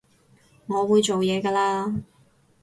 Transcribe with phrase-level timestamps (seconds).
[0.65, 2.01] 我會做嘢㗎喇